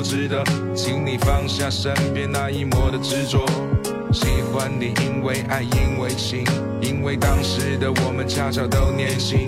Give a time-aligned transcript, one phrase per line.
[0.00, 0.42] 不值得，
[0.74, 3.44] 请你放下身边那一抹的执着。
[4.10, 6.42] 喜欢你，因为爱，因为情，
[6.80, 9.44] 因为当时的我们恰巧都年轻。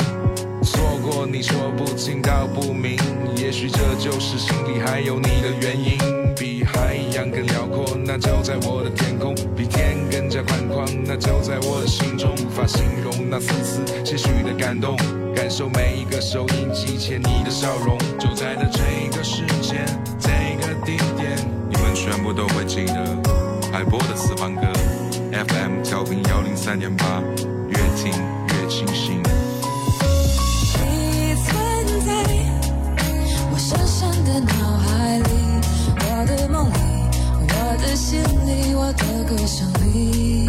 [0.62, 2.98] 错过你说不清道不明，
[3.34, 5.96] 也许这就是心里还有你的原因。
[6.36, 12.30] 比海洋更辽阔，那就在我的天空；比天更加宽广，那就在我的心中。
[12.44, 14.98] 无法形容那丝丝些许的感动，
[15.34, 17.96] 感受每一个收音机前你的笑容。
[18.18, 19.86] 就在的这个时间，
[22.22, 23.04] 全部都会记得。
[23.72, 24.62] 海波的私房歌
[25.32, 27.20] ，FM 调频幺零三点八，
[27.68, 28.12] 越听
[28.46, 29.20] 越清新。
[34.24, 35.24] 的脑海里，
[35.98, 36.76] 我的梦里，
[37.40, 40.46] 我的心里，我的歌声里，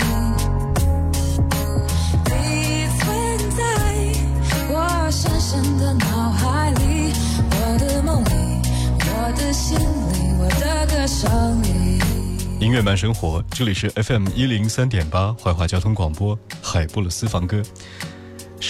[12.60, 17.62] 音乐慢生活，这里是 FM 一零三点八怀化交通广播海布勒斯房歌。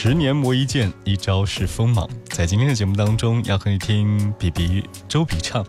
[0.04, 2.10] 十年磨一剑，一朝是锋芒。
[2.26, 5.66] 在今天的节目当中，要和你听比比周笔畅。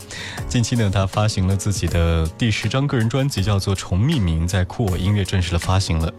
[0.49, 6.13] 近期呢，他发行了自己的第十张个人专辑，叫做《重命名》，在酷我音乐正式的发行了。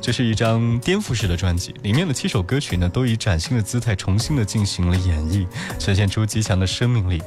[0.00, 5.44] 这是一张颠覆式的专辑，里面的七首歌曲呢，都以崭新的姿态重新的进行了演绎，
[5.76, 7.20] 呈现出极强的生命力。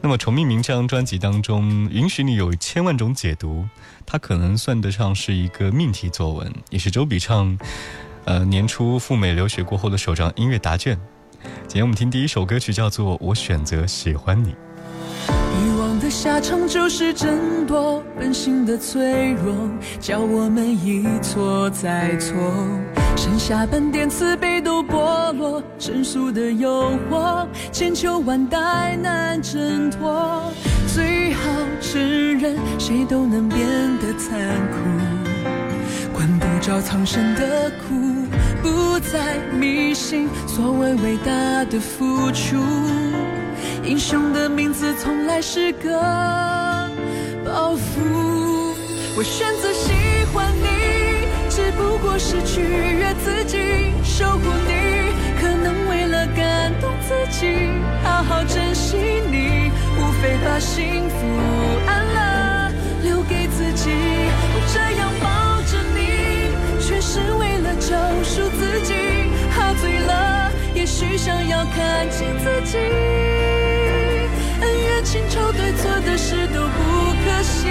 [0.00, 3.68] 那么，《重命名》这张专辑当中，允许你有千万种解读，
[4.06, 7.58] 它可能算得上是一个命题作文，也是周笔畅。
[8.24, 10.96] 呃，年初赴美留学过后的首张音乐答卷。
[11.66, 14.50] 今天我们听第一首歌曲，叫做《我选择喜欢你》。
[15.28, 19.68] 欲望的下场就是争夺，本性的脆弱，
[20.00, 22.36] 叫我们一错再错。
[23.16, 30.42] 剩下半点慈悲都剥落，成熟的诱惑，千秋万代难挣脱。
[30.86, 31.40] 最好
[31.80, 32.00] 承
[32.38, 33.66] 认，谁都能变
[33.98, 34.38] 得残
[34.70, 34.78] 酷。
[36.12, 37.94] 管不着苍生的苦，
[38.92, 42.58] 不再迷信所谓伟大的付出。
[43.82, 45.98] 英雄的名字从来是个
[47.42, 47.80] 包袱。
[49.16, 49.94] 我选择喜
[50.34, 50.68] 欢你，
[51.48, 53.56] 只不过是取悦自己，
[54.04, 55.10] 守护你，
[55.40, 57.70] 可能为了感动自己，
[58.04, 58.98] 好好珍惜
[59.30, 61.16] 你，无非把幸福
[61.86, 62.72] 安乐
[63.04, 63.88] 留给自己。
[63.88, 65.41] 我这样抱。
[67.12, 68.94] 是为了救赎自己，
[69.54, 72.78] 喝醉了，也许想要看清自己。
[74.62, 77.68] 恩怨情仇对错的事都不可惜，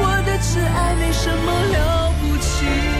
[0.00, 2.93] 我的痴爱没什么了不起。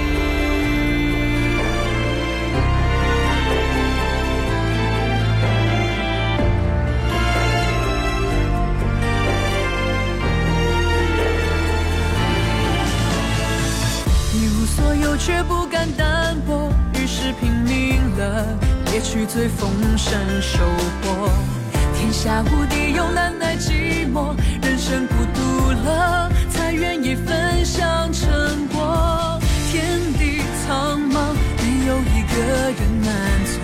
[19.34, 19.69] 最丰
[19.99, 20.65] 盛收
[21.03, 21.28] 获。
[21.99, 28.31] 天下无敌又难耐寂寞，人生孤独了，才愿意分享成
[28.69, 29.41] 果。
[29.73, 32.37] 天地苍茫，没有一个
[32.78, 33.12] 人满
[33.44, 33.59] 足，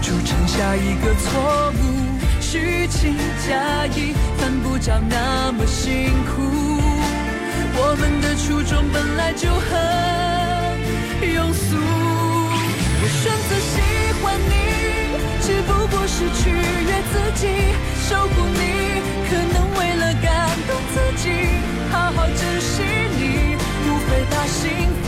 [0.00, 3.16] 铸成下一个错误，虚情
[3.48, 6.40] 假意，犯不着那么辛苦。
[7.78, 10.05] 我们的初衷本来就很
[16.18, 16.56] 是取悦
[17.12, 17.46] 自己，
[18.08, 18.60] 守护你，
[19.28, 21.28] 可能为了感动自己，
[21.92, 22.82] 好好珍惜
[23.18, 23.54] 你，
[23.84, 24.64] 无非把幸
[25.02, 25.04] 福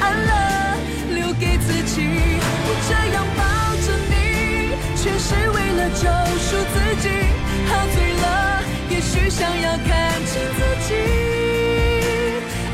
[0.00, 0.32] 安乐
[1.14, 2.02] 留给自己。
[2.66, 3.40] 我这样抱
[3.86, 4.12] 着你，
[4.96, 6.10] 全是为了救
[6.42, 7.06] 赎自己，
[7.68, 8.26] 喝醉了，
[8.90, 9.88] 也许想要看
[10.26, 10.90] 清自己。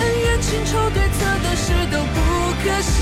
[0.01, 2.17] 恩怨情仇对错的事都不
[2.65, 2.98] 可惜，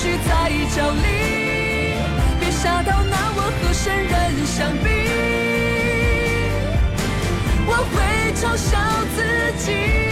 [0.00, 0.30] 诸多情绪在
[0.74, 1.04] 角力，
[2.40, 4.88] 别傻到拿我和圣人相比，
[7.66, 8.78] 我会嘲笑
[9.14, 9.18] 自
[9.62, 10.09] 己。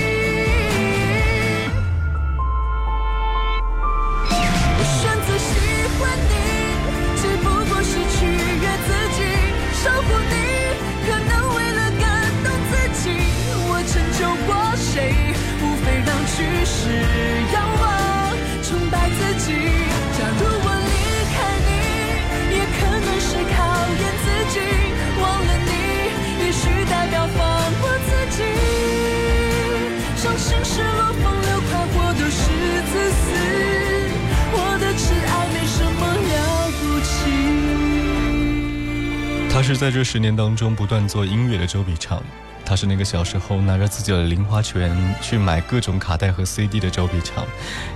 [39.69, 42.23] 是在这十年当中不断做音乐的周笔畅，
[42.65, 47.45] 他是那个小时候拿着自己的零花钱去买各种卡带和 CD 的周笔畅，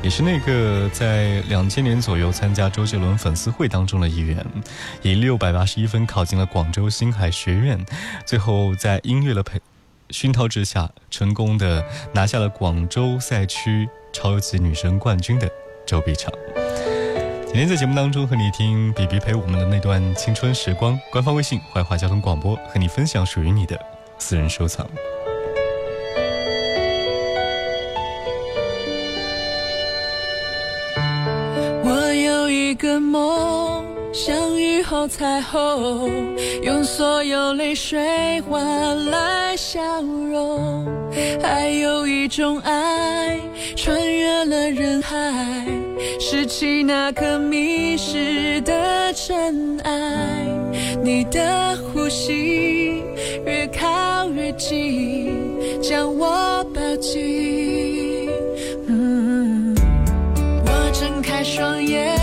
[0.02, 4.44] 也是那个在两千年左右参加周杰伦粉丝会当中的一员，
[5.00, 7.82] 以六百八十一分考进了广州星海学院，
[8.26, 9.58] 最后在音乐的培
[10.10, 11.82] 熏陶之下，成功的
[12.12, 15.48] 拿下了广州赛区超级女声冠军的
[15.86, 16.30] 周笔畅。
[17.52, 23.78] 今天在节目当中和你听比比陪我们的那段青春时光，官方微信怀化交通广播和你分享属于你的
[24.16, 24.88] 私人收藏。
[31.84, 33.84] 我有一个梦，
[34.14, 40.90] 像雨后彩虹，用所有泪水换来笑容。
[41.42, 43.38] 还有一种爱，
[43.76, 45.66] 穿越了人海。
[46.20, 50.46] 拾起那颗迷失的尘埃，
[51.02, 53.02] 你的呼吸
[53.44, 55.32] 越靠越近，
[55.82, 58.28] 将我抱紧。
[58.86, 59.74] 嗯，
[60.64, 62.21] 我睁开双眼。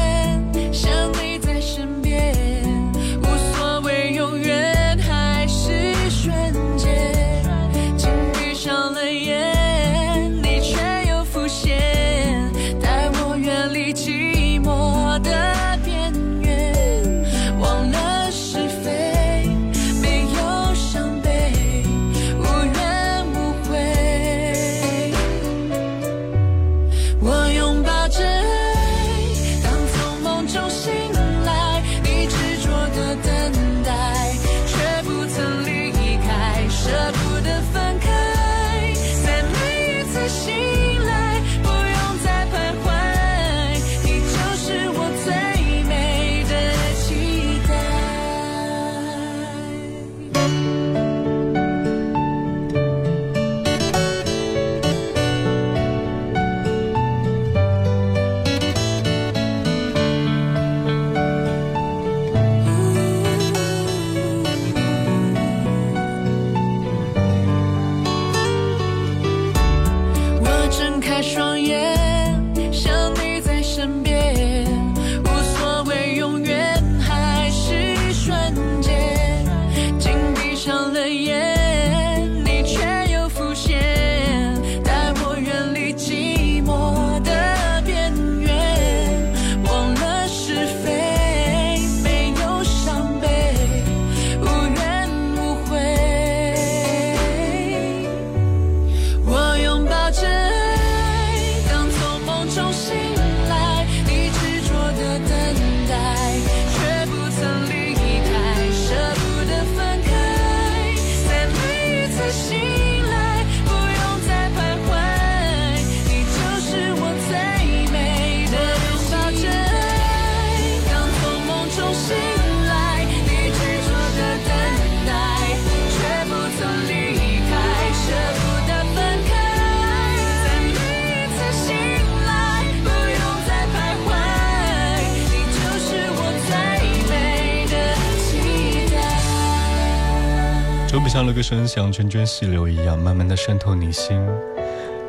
[141.40, 144.22] 个声像涓涓细流一样，慢慢的渗透你心，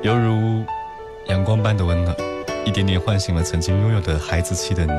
[0.01, 0.65] 犹如
[1.27, 2.17] 阳光般的温暖，
[2.65, 4.93] 一点点唤醒了曾经拥有的孩子气的你。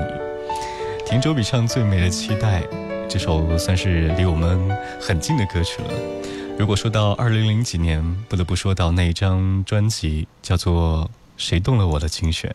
[1.06, 2.62] 听周笔畅《最美的期待》，
[3.08, 4.60] 这首算是离我们
[5.00, 5.90] 很近的歌曲了。
[6.60, 11.06] 如果说到二零零几年，不得不说到那一张专辑，叫做
[11.38, 12.54] 《谁动了我的琴弦》，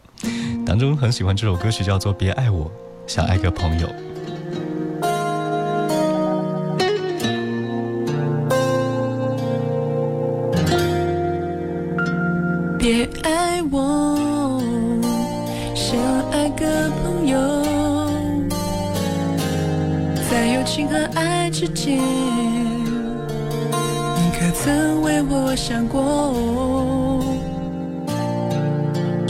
[0.66, 2.70] 当中很喜欢这首歌曲，叫做《别爱我，
[3.06, 3.88] 想爱个朋友》。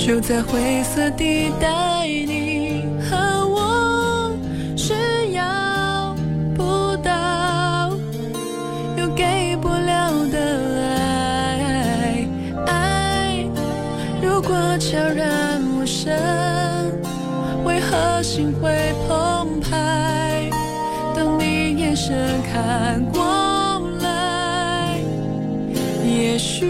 [0.06, 3.16] 就在灰色地带，你和
[3.48, 4.30] 我
[4.76, 4.94] 是
[5.32, 6.14] 要
[6.54, 7.90] 不到
[8.96, 10.38] 又给不了的
[10.86, 12.24] 爱。
[12.68, 13.44] 爱
[14.22, 14.54] 如果。
[14.78, 16.14] 悄然无声，
[17.64, 20.48] 为何心会澎湃？
[21.16, 22.14] 等你眼神
[22.52, 23.24] 看过
[24.00, 25.00] 来，
[26.04, 26.66] 也许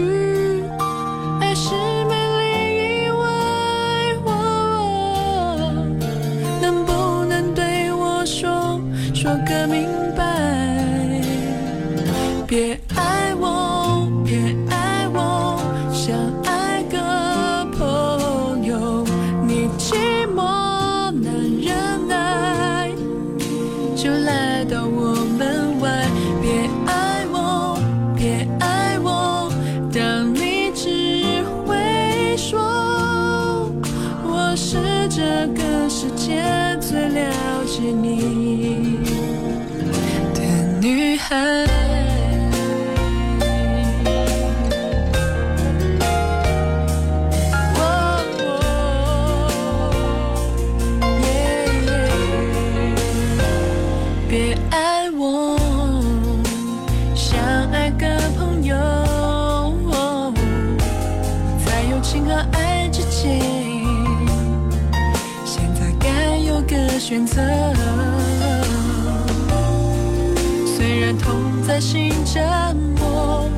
[67.07, 67.41] 选择。
[70.65, 72.41] 虽然痛在心折
[72.99, 73.49] 磨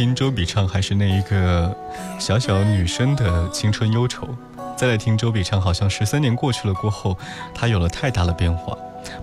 [0.00, 1.76] 听周笔畅还是那一个
[2.18, 4.34] 小小女生的青春忧愁，
[4.74, 7.18] 再来听周笔畅，好像十三年过去了过后，
[7.54, 8.74] 她有了太大的变化。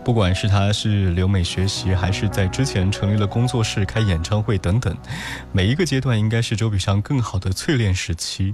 [0.06, 4.96] 不管是她是留美学习，还是在之前成立了工作室、开演唱会等等，
[5.52, 8.54] 每一个阶段应该是周笔畅更好的淬炼时期。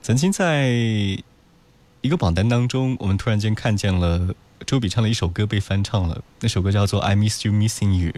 [0.00, 4.32] 曾经在一个榜单当中，我们突然间看见了
[4.66, 8.12] 周笔畅的一首歌被翻唱了，那首歌叫做《I Miss You Missing You》，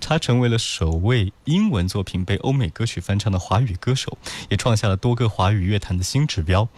[0.00, 4.18] 他成为了首位英文作品被欧美歌曲翻唱的华语歌手，
[4.48, 6.68] 也创下了多个华语乐坛的新指标。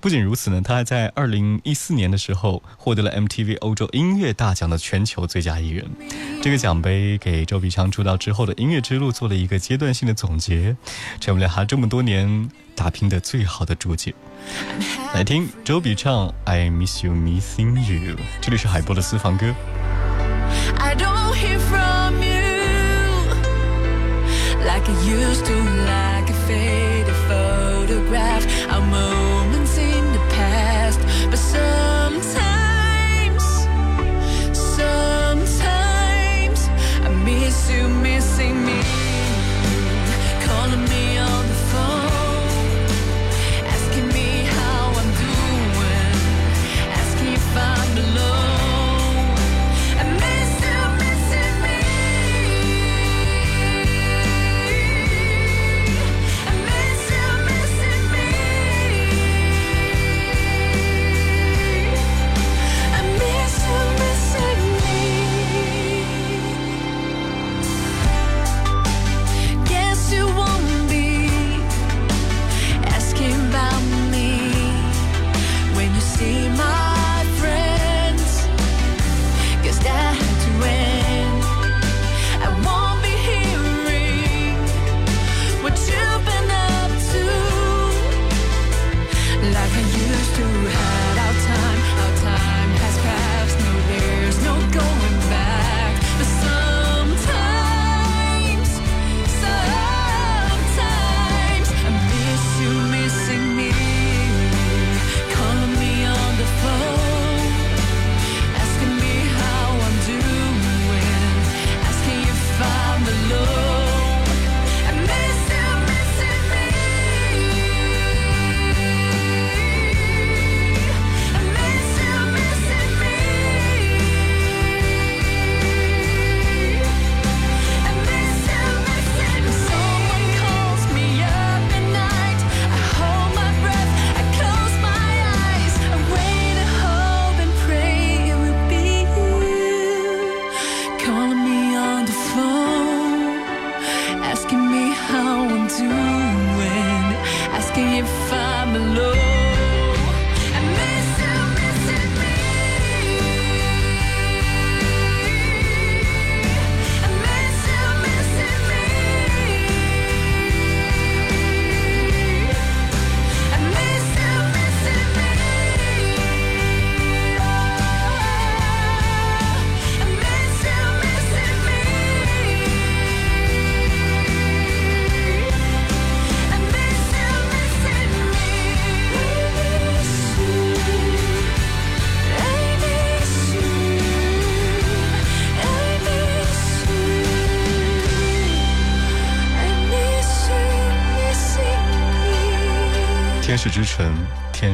[0.00, 5.90] 不仅如此呢，他还在二零一四年的时候获得了 MTV 欧洲音乐大奖的全球最佳艺人。
[6.40, 10.76] 这个奖杯给周笔畅出道之后的音乐之路做了一个阶段性的总结，
[11.20, 14.14] 成为了他这么多年打拼的最好的注解。
[15.14, 19.54] 来听周笔畅《I Miss You Missing You》，这里是海波的私房歌。
[20.78, 22.48] I don't hear from you
[24.64, 25.77] like it used to,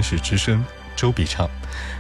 [0.05, 0.63] 天使之声，
[0.95, 1.49] 周笔畅。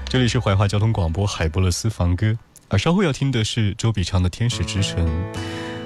[0.07, 2.37] 这里是怀化交通广播海波勒斯房歌，
[2.69, 5.07] 而稍后要听的是周笔畅的《天使之城》。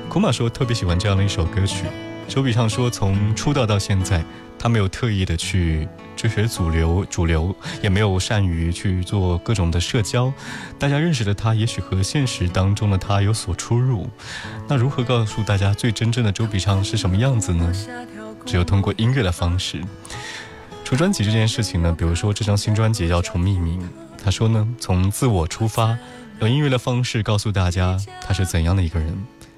[0.08, 1.84] 库玛说特别喜欢这样的一首歌曲。
[2.26, 4.24] 周笔畅说，从出道到现在，
[4.58, 10.32] 他没有特意的去追随主流，主流也没有善于去做各种的社交。
[10.76, 14.10] 大家认识的他，也许和现实当中的他有所出入。
[14.66, 17.72] 那如何告诉大家最真正的周笔畅是什么样子呢？
[18.44, 19.80] 只有通过音乐的方式。
[20.88, 23.78] 出专辑这件事情呢，比如说这张新专辑叫《重命名》，
[24.24, 25.94] 他说呢，从自我出发，
[26.40, 29.14] 用音乐的方式告诉大家他是怎样的一个人，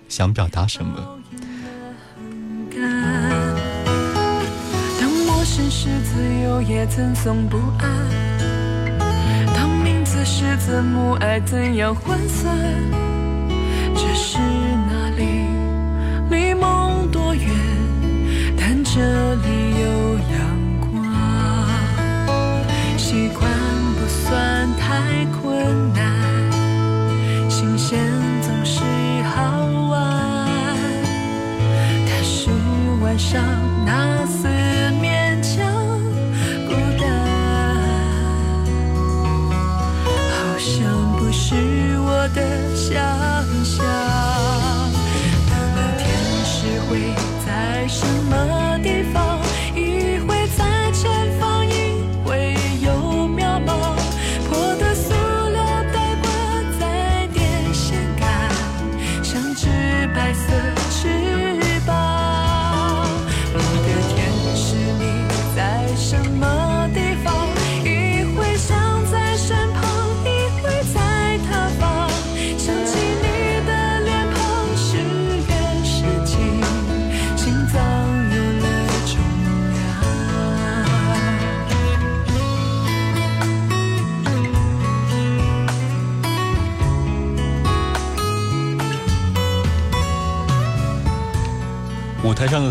[0.09, 1.01] 想表达什么。
[5.45, 7.89] 身是自由，也曾松不安。
[9.55, 12.57] 当名字是字母，爱怎样换算？
[13.95, 15.47] 这是哪里？
[16.29, 17.47] 离梦多远？
[18.57, 20.10] 但这里有
[24.31, 26.01] 算太困难，
[27.51, 27.99] 新鲜
[28.41, 28.81] 总是
[29.25, 29.99] 好玩。
[32.07, 32.49] 他是
[33.03, 33.43] 晚上
[33.85, 34.47] 那四
[35.01, 35.67] 面墙
[36.69, 37.11] 孤单，
[40.31, 40.79] 好像
[41.19, 42.41] 不是我的
[42.89, 43.40] 家。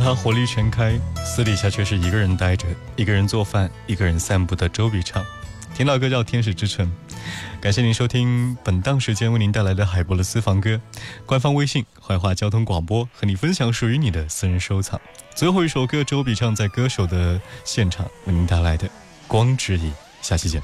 [0.09, 5.23] 他火力全开，私底下却是一个人待着，一个人做饭，一个人散步的周笔畅。
[5.75, 6.91] 听到歌叫《天使之城》，
[7.61, 10.81] 感谢您收听本档时间为您带来的海波的私房歌。
[11.27, 14.99] 官方微信怀化交通广播和你分享属于你的私人收藏。
[15.35, 18.87] 最后一首歌，周笔畅在歌手的现场为您带来的
[19.27, 19.91] 《光之影》。
[20.23, 20.59] 下期见。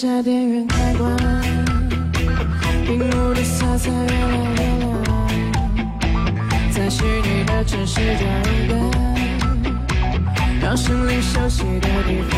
[0.00, 1.14] 下电源开关，
[2.86, 4.64] 屏幕的色彩越来越亮，
[6.72, 8.80] 在虚拟的城市加入感，
[10.62, 12.32] 让心灵休息的地方。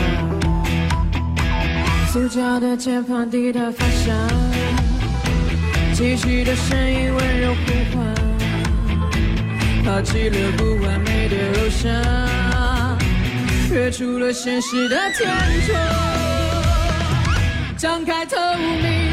[2.09, 4.13] 塑胶的键盘滴答方向，
[5.95, 8.13] 机器的声音温柔呼唤，
[9.85, 12.99] 抛弃了不完美的偶像，
[13.71, 15.31] 跃出了现实的天
[15.65, 16.22] 窗。
[17.83, 18.37] 张开透
[18.81, 19.12] 明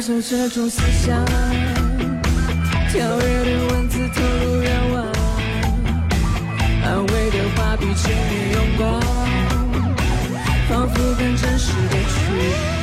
[0.00, 1.22] 接受这种思想，
[2.88, 5.04] 跳跃的文字透露愿望，
[6.82, 8.98] 安慰的话比千年用光，
[10.70, 12.79] 仿佛更真实的去。